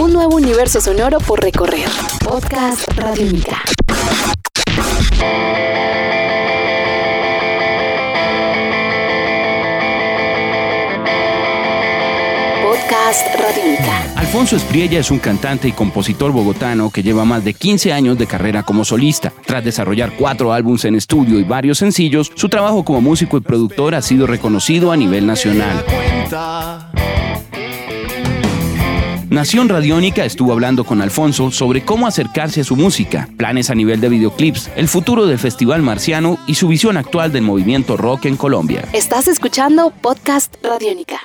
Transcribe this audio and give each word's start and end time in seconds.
Un 0.00 0.14
nuevo 0.14 0.36
universo 0.36 0.80
sonoro 0.80 1.18
por 1.18 1.42
recorrer. 1.42 1.86
Podcast 2.24 2.88
Radiónica. 2.96 3.62
Podcast 12.62 13.26
Radiónica. 13.38 14.02
Alfonso 14.16 14.56
Espriella 14.56 15.00
es 15.00 15.10
un 15.10 15.18
cantante 15.18 15.68
y 15.68 15.72
compositor 15.72 16.32
bogotano 16.32 16.88
que 16.88 17.02
lleva 17.02 17.26
más 17.26 17.44
de 17.44 17.52
15 17.52 17.92
años 17.92 18.16
de 18.16 18.26
carrera 18.26 18.62
como 18.62 18.86
solista. 18.86 19.30
Tras 19.44 19.62
desarrollar 19.62 20.16
cuatro 20.16 20.54
álbumes 20.54 20.86
en 20.86 20.94
estudio 20.94 21.38
y 21.38 21.44
varios 21.44 21.76
sencillos, 21.76 22.32
su 22.34 22.48
trabajo 22.48 22.86
como 22.86 23.02
músico 23.02 23.36
y 23.36 23.42
productor 23.42 23.94
ha 23.94 24.00
sido 24.00 24.26
reconocido 24.26 24.92
a 24.92 24.96
nivel 24.96 25.26
nacional. 25.26 25.84
Nación 29.30 29.68
Radiónica 29.68 30.24
estuvo 30.24 30.52
hablando 30.52 30.82
con 30.82 31.00
Alfonso 31.00 31.52
sobre 31.52 31.84
cómo 31.84 32.08
acercarse 32.08 32.62
a 32.62 32.64
su 32.64 32.74
música, 32.74 33.28
planes 33.36 33.70
a 33.70 33.76
nivel 33.76 34.00
de 34.00 34.08
videoclips, 34.08 34.72
el 34.74 34.88
futuro 34.88 35.24
del 35.26 35.38
Festival 35.38 35.82
Marciano 35.82 36.36
y 36.48 36.56
su 36.56 36.66
visión 36.66 36.96
actual 36.96 37.30
del 37.30 37.42
movimiento 37.42 37.96
rock 37.96 38.24
en 38.24 38.36
Colombia. 38.36 38.88
Estás 38.92 39.28
escuchando 39.28 39.92
Podcast 40.02 40.56
Radiónica. 40.64 41.20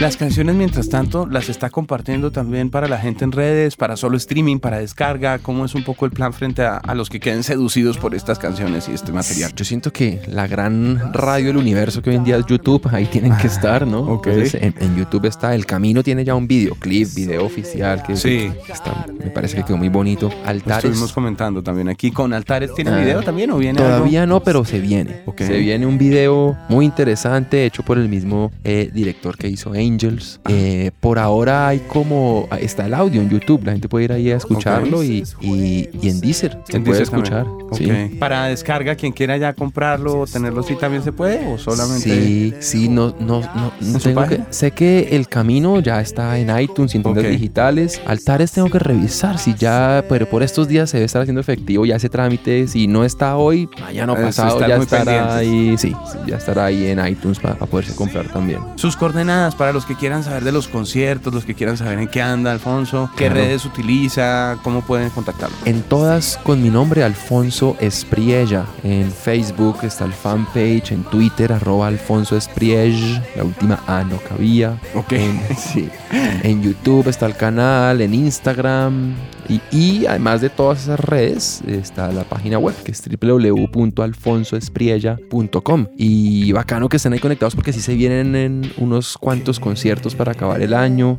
Las 0.00 0.16
canciones, 0.16 0.54
mientras 0.54 0.88
tanto, 0.88 1.26
las 1.26 1.50
está 1.50 1.68
compartiendo 1.68 2.30
también 2.32 2.70
para 2.70 2.88
la 2.88 2.96
gente 2.96 3.22
en 3.22 3.32
redes, 3.32 3.76
para 3.76 3.98
solo 3.98 4.16
streaming, 4.16 4.58
para 4.58 4.78
descarga. 4.78 5.38
¿Cómo 5.40 5.66
es 5.66 5.74
un 5.74 5.84
poco 5.84 6.06
el 6.06 6.10
plan 6.10 6.32
frente 6.32 6.62
a, 6.62 6.78
a 6.78 6.94
los 6.94 7.10
que 7.10 7.20
queden 7.20 7.42
seducidos 7.42 7.98
por 7.98 8.14
estas 8.14 8.38
canciones 8.38 8.88
y 8.88 8.92
este 8.92 9.12
material? 9.12 9.52
Yo 9.54 9.62
siento 9.66 9.92
que 9.92 10.22
la 10.26 10.46
gran 10.46 11.12
radio 11.12 11.48
del 11.48 11.58
universo 11.58 12.00
que 12.00 12.08
hoy 12.08 12.16
en 12.16 12.24
día 12.24 12.38
es 12.38 12.46
YouTube, 12.46 12.88
ahí 12.94 13.04
tienen 13.06 13.36
que 13.36 13.46
estar, 13.48 13.86
¿no? 13.86 14.00
ok. 14.00 14.26
Entonces, 14.28 14.54
en, 14.62 14.74
en 14.80 14.96
YouTube 14.96 15.26
está 15.26 15.54
El 15.54 15.66
Camino, 15.66 16.02
tiene 16.02 16.24
ya 16.24 16.34
un 16.34 16.48
videoclip, 16.48 17.14
video 17.14 17.44
oficial, 17.44 18.02
que 18.02 18.16
Sí. 18.16 18.50
está- 18.72 19.04
me 19.22 19.28
parece 19.30 19.56
que 19.58 19.64
quedó 19.64 19.76
muy 19.76 19.90
bonito. 19.90 20.30
Lo 20.30 20.48
Altares. 20.48 20.84
estuvimos 20.86 21.12
comentando 21.12 21.62
también 21.62 21.90
aquí 21.90 22.10
con 22.10 22.32
Altares. 22.32 22.72
¿Tiene 22.74 22.90
Ah, 22.92 22.96
video 22.96 23.22
también 23.22 23.50
o 23.50 23.58
viene 23.58 23.78
algo? 23.78 23.96
Todavía 23.96 24.24
no, 24.24 24.42
pero 24.42 24.64
se 24.64 24.80
viene. 24.80 25.20
Ok. 25.26 25.42
Se 25.42 25.58
viene 25.58 25.84
un 25.84 25.98
video 25.98 26.56
muy 26.70 26.86
interesante 26.86 27.66
hecho 27.66 27.82
por 27.82 27.98
el 27.98 28.08
mismo 28.08 28.50
eh, 28.64 28.88
director 28.94 29.36
que 29.36 29.48
hizo 29.48 29.74
Angels. 29.92 30.40
Eh, 30.48 30.90
por 31.00 31.18
ahora 31.18 31.68
hay 31.68 31.80
como... 31.80 32.48
Está 32.60 32.86
el 32.86 32.94
audio 32.94 33.20
en 33.20 33.28
YouTube. 33.30 33.64
La 33.64 33.72
gente 33.72 33.88
puede 33.88 34.04
ir 34.06 34.12
ahí 34.12 34.30
a 34.30 34.36
escucharlo 34.36 34.98
Ok. 34.98 35.04
y, 35.04 35.24
y, 35.40 35.88
y 36.00 36.08
en 36.08 36.20
Deezer 36.20 36.58
se 36.68 36.76
En 36.76 36.84
puede 36.84 36.98
Deezer 36.98 37.14
escuchar. 37.14 37.46
también. 37.70 38.10
Sí. 38.10 38.16
Para 38.16 38.44
descarga, 38.46 38.94
quien 38.94 39.12
quiera 39.12 39.36
ya 39.36 39.52
comprarlo 39.54 40.20
o 40.20 40.26
tenerlo 40.26 40.60
así 40.60 40.74
también 40.76 41.02
se 41.02 41.12
puede 41.12 41.46
o 41.52 41.58
solamente. 41.58 42.00
Sí, 42.02 42.54
sí, 42.60 42.88
no, 42.88 43.14
no, 43.20 43.40
no, 43.80 43.98
tengo 43.98 44.26
que, 44.26 44.40
sé 44.50 44.70
que 44.72 45.08
el 45.12 45.28
camino 45.28 45.80
ya 45.80 46.00
está 46.00 46.38
en 46.38 46.56
iTunes 46.60 46.94
y 46.94 46.98
en 46.98 47.02
tiendas 47.04 47.24
Ok. 47.24 47.30
digitales. 47.30 48.00
Altares 48.06 48.52
tengo 48.52 48.68
que 48.70 48.78
revisar 48.78 49.38
si 49.38 49.54
ya, 49.54 50.04
pero 50.08 50.28
por 50.28 50.42
estos 50.42 50.68
días 50.68 50.90
se 50.90 50.96
debe 50.98 51.06
estar 51.06 51.22
haciendo 51.22 51.40
efectivo 51.40 51.84
ya 51.86 51.96
ese 51.96 52.08
trámite. 52.08 52.66
Si 52.68 52.86
no 52.86 53.04
está 53.04 53.36
hoy, 53.36 53.68
mañana 53.80 54.12
o 54.12 54.16
pasado 54.16 54.60
ya 54.66 54.76
estará 54.76 55.36
ahí. 55.36 55.46
pendientes. 55.48 55.80
Sí, 55.80 55.94
sí, 56.12 56.18
ya 56.26 56.36
estará 56.36 56.64
ahí 56.66 56.86
en 56.86 57.06
iTunes 57.06 57.38
para 57.38 57.54
poderse 57.66 57.94
comprar 57.94 58.26
también. 58.32 58.60
Sus 58.76 58.96
coordenadas 58.96 59.54
para 59.54 59.72
los 59.72 59.79
que 59.84 59.94
quieran 59.96 60.22
saber 60.24 60.44
de 60.44 60.52
los 60.52 60.68
conciertos, 60.68 61.32
los 61.34 61.44
que 61.44 61.54
quieran 61.54 61.76
saber 61.76 61.98
en 61.98 62.08
qué 62.08 62.22
anda 62.22 62.50
Alfonso, 62.52 63.10
qué 63.16 63.26
Claro. 63.26 63.34
redes 63.40 63.64
utiliza, 63.64 64.58
cómo 64.62 64.82
pueden 64.82 65.10
contactarlo. 65.10 65.56
En 65.64 65.82
todas 65.82 66.38
con 66.42 66.62
mi 66.62 66.70
nombre 66.70 67.02
Alfonso 67.04 67.76
Espriella. 67.80 68.64
En 68.82 69.10
Facebook 69.12 69.78
está 69.82 70.04
el 70.04 70.12
fanpage, 70.12 70.92
en 70.92 71.04
Twitter 71.04 71.52
arroba 71.52 71.88
Alfonso 71.88 72.36
Espriella. 72.36 73.22
La 73.36 73.44
última 73.44 73.80
A 73.86 74.04
no 74.04 74.18
cabía. 74.28 74.78
Ok. 74.94 75.12
En, 75.12 75.40
sí. 75.56 75.88
en 76.42 76.62
YouTube 76.62 77.08
está 77.08 77.26
el 77.26 77.36
canal, 77.36 78.00
en 78.00 78.14
Instagram. 78.14 79.14
Y, 79.72 80.06
además 80.06 80.40
de 80.40 80.50
todas 80.50 80.84
esas 80.84 81.00
redes 81.00 81.62
está 81.66 82.12
la 82.12 82.22
página 82.24 82.58
web 82.58 82.76
que 82.84 82.92
es 82.92 83.02
www.alfonsoespriella.com. 83.02 85.86
Y 85.96 86.52
bacano 86.52 86.88
que 86.88 86.98
estén 86.98 87.12
ahí 87.12 87.18
conectados 87.18 87.56
porque 87.56 87.72
sí 87.72 87.80
se 87.80 87.94
vienen 87.94 88.36
en 88.36 88.72
unos 88.76 89.18
cuantos 89.18 89.58
conciertos 89.58 90.14
para 90.14 90.30
acabar 90.32 90.62
el 90.62 90.74
año. 90.74 91.16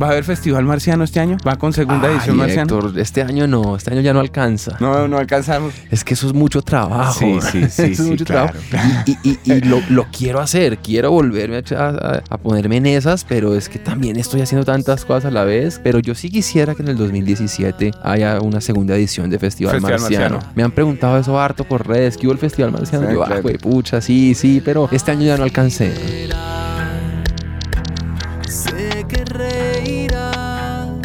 ¿Va 0.00 0.06
a 0.08 0.10
haber 0.10 0.22
Festival 0.24 0.64
Marciano 0.64 1.02
este 1.02 1.18
año? 1.18 1.36
¿Va 1.46 1.56
con 1.56 1.72
segunda 1.72 2.08
Ay, 2.08 2.14
edición 2.16 2.36
Marciano? 2.36 2.62
Héctor, 2.78 2.98
este 3.00 3.22
año 3.22 3.46
no, 3.48 3.74
este 3.76 3.90
año 3.92 4.00
ya 4.00 4.12
no 4.12 4.20
alcanza. 4.20 4.76
No, 4.78 5.08
no 5.08 5.18
alcanzamos. 5.18 5.74
Es 5.90 6.04
que 6.04 6.14
eso 6.14 6.28
es 6.28 6.34
mucho 6.34 6.62
trabajo. 6.62 7.18
Sí, 7.18 7.38
sí, 7.40 7.64
sí, 7.68 7.82
Eso 7.82 7.82
es 7.84 7.96
sí, 7.98 8.02
mucho 8.04 8.24
claro. 8.24 8.52
trabajo. 8.70 9.02
Y, 9.06 9.28
y- 9.30 9.38
y 9.44 9.60
lo, 9.62 9.80
lo 9.90 10.06
quiero 10.16 10.40
hacer. 10.40 10.78
Quiero 10.78 11.10
volverme 11.10 11.62
a, 11.76 11.84
a- 11.88 12.22
a 12.30 12.38
ponerme 12.38 12.76
en 12.76 12.86
esas, 12.86 13.24
pero 13.24 13.56
es 13.56 13.68
que 13.68 13.78
también 13.80 14.16
estoy 14.16 14.40
haciendo 14.40 14.64
tantas 14.64 15.04
cosas 15.04 15.24
a 15.26 15.30
la 15.32 15.42
vez. 15.44 15.80
Pero 15.82 15.98
yo 15.98 16.14
sí 16.14 16.30
quisiera 16.30 16.74
que 16.76 16.82
en 16.82 16.88
el 16.88 16.96
2017 16.96 17.90
haya 18.04 18.40
una 18.40 18.60
segunda 18.60 18.94
edición 18.94 19.30
de 19.30 19.38
Festival, 19.38 19.72
Festival 19.74 20.00
Marciano. 20.00 20.34
Marciano. 20.36 20.52
Me 20.54 20.62
han 20.62 20.70
preguntado 20.70 21.18
eso 21.18 21.40
harto 21.40 21.64
por 21.64 21.86
redes. 21.88 22.16
¿Qué 22.16 22.26
hubo 22.26 22.32
el 22.34 22.38
Festival 22.38 22.70
Marciano? 22.70 23.06
Sí, 23.08 23.14
yo, 23.14 23.20
claro. 23.24 23.34
ah, 23.36 23.40
güey, 23.40 23.58
pucha, 23.58 24.00
sí, 24.00 24.34
sí, 24.34 24.62
pero 24.64 24.88
este 24.92 25.10
año 25.10 25.24
ya 25.26 25.36
no 25.36 25.42
alcancé 25.42 25.92
que 29.08 29.24
reír. 29.24 30.07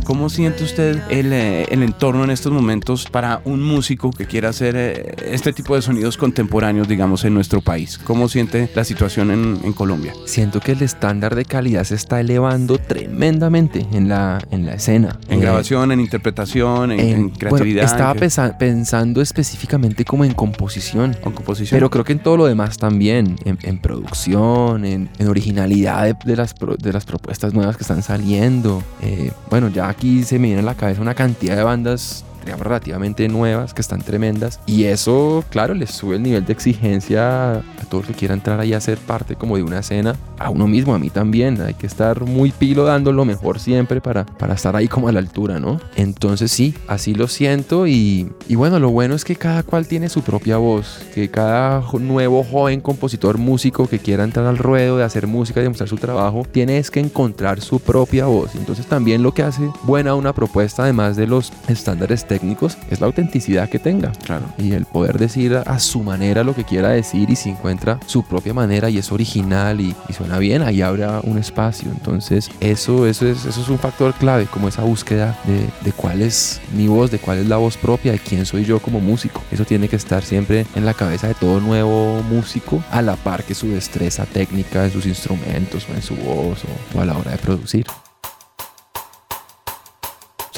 ¿Cómo 0.06 0.30
siente 0.30 0.64
usted 0.64 1.00
el, 1.10 1.32
eh, 1.32 1.66
el 1.70 1.82
entorno 1.82 2.24
en 2.26 2.30
estos 2.30 2.52
momentos 2.52 3.06
para 3.10 3.42
un 3.46 3.64
músico 3.64 4.12
que 4.12 4.26
quiera 4.26 4.50
hacer 4.50 4.76
eh, 4.78 5.16
este 5.32 5.54
tipo 5.54 5.76
de 5.76 5.82
sonidos 5.82 6.18
contemporáneos, 6.18 6.88
digamos, 6.88 7.24
en 7.24 7.34
nuestro 7.34 7.62
país? 7.62 7.98
¿Cómo 8.04 8.28
siente 8.28 8.70
la 8.76 8.84
situación 8.84 9.32
en, 9.32 9.60
en 9.64 9.72
Colombia? 9.74 10.14
Siento 10.26 10.60
que 10.60 10.74
el 10.74 10.82
estándar 10.82 11.36
de 11.36 11.46
calidad 11.46 11.86
se 11.86 11.96
está 11.96 12.20
elevando 12.20 12.78
tremendamente 12.80 13.88
en 13.94 14.10
la, 14.10 14.40
en 14.52 14.66
la 14.66 14.74
escena. 14.76 15.18
En 15.30 15.40
Eh, 15.40 15.42
grabación, 15.42 15.92
en 15.92 16.00
interpretación, 16.02 16.92
en, 16.92 17.00
en 17.00 17.08
en- 17.08 17.22
bueno, 17.30 17.38
creatividad. 17.40 17.86
estaba 17.86 18.10
en 18.12 18.14
qué- 18.16 18.20
pesa- 18.26 18.58
pensando 18.58 19.22
específicamente 19.22 20.04
como 20.04 20.26
en 20.26 20.34
composición. 20.34 21.16
con 21.24 21.32
composición. 21.34 21.78
Pero 21.78 21.90
creo 21.90 22.04
que 22.04 22.12
en 22.14 22.20
todo 22.20 22.36
lo 22.38 22.46
demás 22.46 22.78
también, 22.78 23.38
en, 23.46 23.58
en 23.64 23.80
producción, 23.80 24.84
en, 24.86 25.10
en 25.18 25.28
originalidad 25.28 26.04
de, 26.04 26.16
de 26.26 26.36
las, 26.36 26.54
de 26.80 26.92
las 26.94 27.06
propuestas 27.06 27.54
nuevas 27.54 27.78
que 27.78 27.84
están 27.84 28.04
saliendo. 28.04 28.84
Eh, 29.02 29.32
bueno, 29.50 29.70
ya 29.70 29.93
aquí 29.94 30.24
se 30.24 30.40
me 30.40 30.48
viene 30.48 30.62
a 30.62 30.66
la 30.66 30.76
cabeza 30.76 31.02
una 31.02 31.16
cantidad 31.16 31.56
de 31.56 31.64
bandas 31.64 32.26
digamos, 32.44 32.66
relativamente 32.66 33.28
nuevas 33.28 33.74
que 33.74 33.82
están 33.82 34.02
tremendas 34.02 34.60
y 34.66 34.86
eso, 34.86 35.44
claro, 35.50 35.74
les 35.74 35.92
sube 35.92 36.16
el 36.16 36.24
nivel 36.24 36.46
de 36.46 36.54
exigencia 36.54 37.54
a 37.54 37.62
todo 37.90 38.02
el 38.02 38.08
que 38.08 38.14
quiera 38.14 38.34
entrar 38.34 38.60
ahí 38.60 38.74
a 38.74 38.82
ser 38.82 38.98
parte 38.98 39.36
como 39.36 39.58
de 39.58 39.64
una 39.64 39.80
escena, 39.80 40.16
a 40.40 40.50
uno 40.50 40.68
mismo, 40.68 40.94
a 40.94 41.00
mí 41.00 41.10
también, 41.10 41.62
hay 41.62 41.74
que 41.74 41.88
estar 41.88 42.22
muy 42.22 42.52
pilo 42.52 42.84
dando 42.84 43.12
lo 43.12 43.26
mejor 43.26 43.60
siempre 43.60 44.02
para, 44.02 44.26
para 44.26 44.54
estar 44.54 44.76
ahí 44.76 44.88
como 44.88 45.08
a 45.08 45.12
la 45.12 45.20
altura, 45.20 45.60
¿no? 45.60 45.80
Entonces 45.96 46.52
sí, 46.52 46.74
así 46.88 47.14
lo 47.14 47.28
siento 47.28 47.88
y, 47.88 48.32
y 48.48 48.56
bueno, 48.56 48.80
lo 48.80 48.90
bueno 48.90 49.16
es 49.16 49.24
que 49.24 49.36
cada 49.36 49.64
cual 49.64 49.88
tiene 49.88 50.10
su 50.10 50.22
propia 50.22 50.58
voz, 50.58 51.00
que 51.14 51.30
cada 51.30 51.84
nuevo 52.00 52.44
joven 52.44 52.82
compositor 52.82 53.38
músico 53.38 53.88
que 53.88 54.00
quiera 54.00 54.24
entrar 54.24 54.46
al 54.46 54.58
ruedo 54.58 54.98
de 54.98 55.04
hacer 55.04 55.28
música 55.28 55.60
y 55.60 55.64
demostrar 55.64 55.90
su 55.90 55.98
trabajo, 55.98 56.46
tiene 56.52 56.78
es 56.78 56.92
que 56.92 57.00
encontrar 57.00 57.62
su 57.62 57.80
propia 57.80 58.26
voz. 58.26 58.56
Entonces 58.56 58.86
también 58.86 59.24
lo 59.24 59.34
que 59.34 59.44
hace 59.44 59.70
buena 59.84 60.16
una 60.16 60.34
propuesta, 60.34 60.84
además 60.84 61.16
de 61.16 61.28
los 61.28 61.52
estándares 61.68 62.26
técnicos, 62.34 62.80
es 62.90 63.00
la 63.00 63.06
autenticidad 63.06 63.70
que 63.70 63.78
tenga. 63.78 64.12
Claro. 64.26 64.46
Y 64.58 64.72
el 64.72 64.86
poder 64.86 65.20
decir 65.20 65.56
a 65.56 65.78
su 65.78 66.02
manera 66.02 66.44
lo 66.44 66.56
que 66.56 66.64
quiera 66.64 66.90
decir 66.90 67.30
y 67.30 67.36
si 67.36 67.52
encuentra 67.52 68.00
su 68.08 68.24
propia 68.24 68.56
manera 68.56 68.90
y 68.90 68.98
es 68.98 69.12
original 69.12 69.80
y, 69.80 69.96
y 70.10 70.14
suena 70.14 70.40
bien, 70.40 70.64
ahí 70.64 70.82
habrá 70.82 71.20
un 71.22 71.38
espacio. 71.38 71.92
Entonces 71.92 72.50
eso, 72.60 73.06
eso, 73.06 73.28
es, 73.28 73.46
eso 73.46 73.62
es 73.62 73.70
un 73.70 73.78
factor 73.78 74.16
clave, 74.16 74.48
como 74.48 74.68
esa 74.68 74.82
búsqueda 74.82 75.38
de, 75.46 75.70
de 75.86 75.92
cuál 75.92 76.24
es 76.24 76.60
mi 76.76 76.88
voz, 76.88 77.12
de 77.12 77.20
cuál 77.20 77.38
es 77.38 77.48
la 77.48 77.58
voz 77.58 77.78
propia, 77.78 78.14
de 78.14 78.20
quién 78.20 78.48
soy 78.48 78.66
yo 78.66 78.80
como 78.80 79.00
músico. 79.00 79.44
Eso 79.52 79.64
tiene 79.64 79.88
que 79.88 79.96
estar 79.96 80.24
siempre 80.24 80.66
en 80.74 80.86
la 80.86 80.96
cabeza 80.96 81.28
de 81.28 81.36
todo 81.36 81.60
nuevo 81.60 82.24
músico, 82.24 82.84
a 82.90 83.04
la 83.04 83.16
par 83.16 83.44
que 83.44 83.54
su 83.54 83.68
destreza 83.68 84.26
técnica 84.26 84.86
en 84.86 84.92
sus 84.92 85.06
instrumentos 85.06 85.86
o 85.88 85.94
en 85.94 86.02
su 86.02 86.16
voz 86.16 86.64
o, 86.64 86.98
o 86.98 87.02
a 87.02 87.06
la 87.06 87.16
hora 87.16 87.30
de 87.30 87.38
producir. 87.38 87.86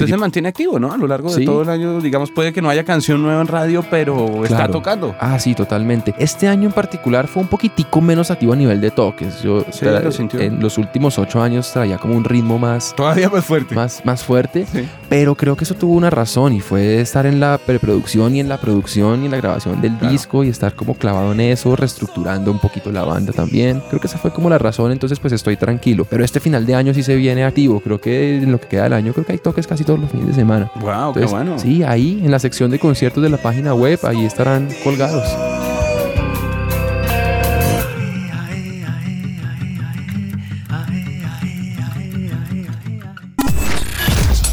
Usted 0.04 0.08
se 0.12 0.16
mantiene 0.18 0.48
activo, 0.48 0.78
¿no? 0.78 0.92
A 0.92 0.98
lo 0.98 1.06
largo 1.06 1.30
de 1.30 1.36
Sí. 1.36 1.44
todo 1.46 1.62
el 1.62 1.70
año, 1.70 2.00
digamos, 2.02 2.30
puede 2.30 2.52
que 2.52 2.60
no 2.60 2.68
haya 2.68 2.84
canción 2.84 3.22
nueva 3.22 3.40
en 3.40 3.46
radio, 3.46 3.82
pero 3.90 4.44
está 4.44 4.56
Claro. 4.58 4.72
tocando. 4.74 5.14
Ah, 5.18 5.38
sí, 5.38 5.54
totalmente. 5.54 6.14
Este 6.18 6.48
año 6.48 6.66
en 6.66 6.72
particular 6.74 7.26
fue 7.28 7.42
un 7.42 7.48
poquitico 7.48 8.02
menos 8.02 8.30
activo 8.30 8.52
a 8.52 8.56
nivel 8.56 8.78
de 8.82 8.90
toques. 8.90 9.40
Yo 9.42 9.64
Sí, 9.70 9.86
lo 9.86 10.40
en 10.40 10.60
los 10.60 10.76
últimos 10.76 11.18
ocho 11.18 11.40
años 11.42 11.72
traía 11.72 11.96
como 11.96 12.14
un 12.14 12.24
ritmo 12.24 12.58
más, 12.58 12.94
Todavía 12.94 13.30
más 13.30 13.44
fuerte. 13.46 13.74
más, 13.74 14.04
más 14.04 14.22
fuerte, 14.22 14.66
Sí. 14.70 14.86
pero 15.08 15.34
creo 15.34 15.56
que 15.56 15.64
eso 15.64 15.74
tuvo 15.74 15.94
una 15.94 16.10
razón 16.10 16.52
y 16.52 16.60
fue 16.60 17.00
estar 17.00 17.24
en 17.24 17.40
la 17.40 17.56
preproducción 17.56 18.36
y 18.36 18.40
en 18.40 18.50
la 18.50 18.58
producción 18.58 19.22
y 19.22 19.26
en 19.26 19.30
la 19.30 19.38
grabación 19.38 19.80
del 19.80 19.92
Claro. 19.96 20.12
disco 20.12 20.44
y 20.44 20.48
estar 20.50 20.74
como 20.74 20.94
clavado 20.94 21.32
en 21.32 21.40
eso, 21.40 21.74
reestructurando 21.74 22.50
un 22.52 22.58
poquito 22.58 22.92
la 22.92 23.02
banda 23.04 23.32
también. 23.32 23.82
Creo 23.88 23.98
que 24.00 24.08
esa 24.08 24.18
fue 24.18 24.30
como 24.30 24.50
la 24.50 24.58
razón, 24.58 24.92
entonces 24.92 25.18
pues 25.20 25.32
estoy 25.32 25.56
tranquilo. 25.56 26.06
Pero 26.10 26.22
este 26.22 26.38
final 26.40 26.66
de 26.66 26.74
año 26.74 26.92
sí 26.92 27.02
se 27.02 27.16
viene 27.16 27.44
activo. 27.44 27.80
Creo 27.80 27.98
que 27.98 28.36
en 28.36 28.52
lo 28.52 28.60
que 28.60 28.66
queda 28.68 28.82
del 28.84 28.92
año 28.92 29.12
creo 29.14 29.24
que 29.24 29.32
hay 29.32 29.38
toques 29.38 29.66
casi 29.66 29.84
todos 29.86 30.00
los 30.00 30.10
fines 30.10 30.26
de 30.26 30.34
semana. 30.34 30.70
¡Wow! 30.74 31.08
Entonces, 31.08 31.30
bueno! 31.30 31.58
Sí, 31.58 31.82
ahí 31.82 32.20
en 32.22 32.30
la 32.30 32.38
sección 32.38 32.70
de 32.70 32.78
conciertos 32.78 33.22
de 33.22 33.30
la 33.30 33.38
página 33.38 33.72
web, 33.72 33.98
ahí 34.02 34.26
estarán 34.26 34.68
colgados. 34.84 35.24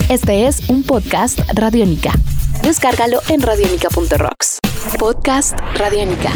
Este 0.10 0.46
es 0.46 0.70
un 0.70 0.84
podcast 0.84 1.40
Radiónica. 1.56 2.12
Descárgalo 2.62 3.20
en 3.30 3.42
radiónica.rocks. 3.42 4.60
Podcast 5.00 5.58
Radiónica. 5.76 6.32